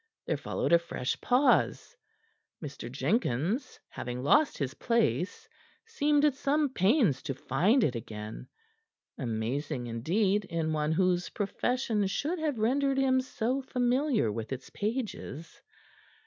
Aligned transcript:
There 0.25 0.35
followed 0.35 0.73
a 0.73 0.79
fresh 0.79 1.21
pause. 1.21 1.95
Mr. 2.59 2.91
Jenkins, 2.91 3.79
having 3.89 4.23
lost 4.23 4.57
his 4.57 4.73
place, 4.73 5.47
seemed 5.85 6.25
at 6.25 6.33
some 6.33 6.69
pains 6.69 7.21
to 7.21 7.35
find 7.35 7.83
it 7.83 7.93
again 7.93 8.47
amazing, 9.19 9.85
indeed, 9.85 10.43
in 10.45 10.73
one 10.73 10.91
whose 10.93 11.29
profession 11.29 12.07
should 12.07 12.39
have 12.39 12.57
rendered 12.57 12.97
him 12.97 13.21
so 13.21 13.61
familiar 13.61 14.31
with 14.31 14.51
its 14.51 14.71
pages. 14.71 15.61